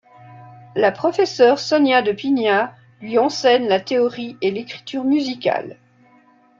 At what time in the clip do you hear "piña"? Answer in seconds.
2.11-2.73